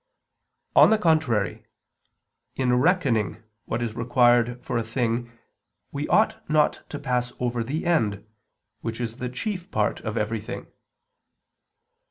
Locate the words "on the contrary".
0.75-1.63